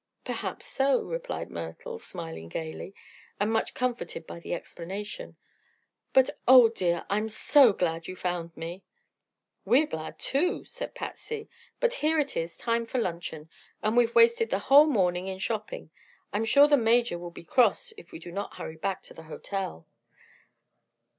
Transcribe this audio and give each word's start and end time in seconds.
"Perhaps 0.23 0.65
so," 0.65 0.99
replied 1.03 1.51
Myrtle, 1.51 1.99
smiling 1.99 2.49
gaily 2.49 2.95
and 3.39 3.53
much 3.53 3.75
comforted 3.75 4.25
by 4.25 4.39
the 4.39 4.51
explanation. 4.51 5.35
"But, 6.11 6.31
oh 6.47 6.69
dear! 6.69 7.05
I'm 7.07 7.29
so 7.29 7.71
glad 7.71 8.07
you 8.07 8.15
found 8.15 8.57
me!" 8.57 8.83
"We 9.63 9.83
are 9.83 9.85
glad, 9.85 10.17
too," 10.17 10.65
said 10.65 10.95
Patsy. 10.95 11.49
"But 11.79 11.93
here 11.93 12.17
it 12.17 12.35
is, 12.35 12.57
time 12.57 12.87
for 12.87 12.97
luncheon, 12.97 13.47
and 13.83 13.95
we've 13.95 14.15
wasted 14.15 14.49
the 14.49 14.57
whole 14.57 14.87
morning 14.87 15.27
in 15.27 15.37
shopping. 15.37 15.91
I'm 16.33 16.45
sure 16.45 16.67
the 16.67 16.77
Major 16.77 17.19
will 17.19 17.29
be 17.29 17.43
cross 17.43 17.93
if 17.95 18.11
we 18.11 18.17
do 18.17 18.31
not 18.31 18.55
hurry 18.55 18.77
back 18.77 19.03
to 19.03 19.13
the 19.13 19.23
hotel." 19.29 19.85